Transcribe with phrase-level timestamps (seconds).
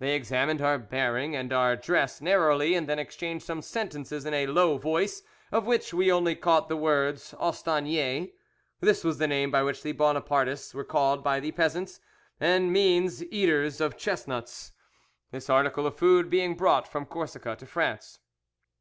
[0.00, 4.48] They examined our bearing and our dress narrowly, and then exchanged some sentences in a
[4.48, 8.28] low, voice, of which we only caught the word austaniers.
[8.80, 12.00] This was the name by which the Bonapartists were called by the peasants,
[12.40, 14.72] and means 'eaters of chestnuts,'
[15.30, 18.18] this article of food being brought from Corsica to France.